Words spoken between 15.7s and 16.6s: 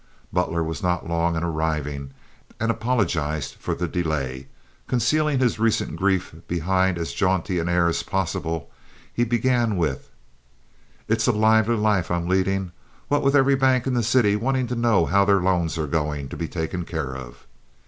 are goin' to be